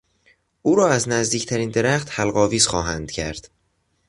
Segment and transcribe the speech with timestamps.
[0.61, 3.49] او را از نزدیکترین درخت حلق آویز خواهند کرد.